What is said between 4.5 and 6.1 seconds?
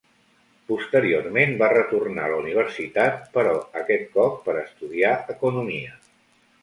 estudiar economia.